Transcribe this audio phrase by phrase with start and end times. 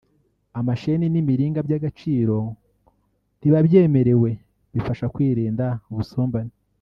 [0.59, 2.37] amasheni n’imiringa by’agaciro
[3.39, 4.29] ntibabyemererwe
[4.73, 6.53] bifasha kwirinda ubusumbane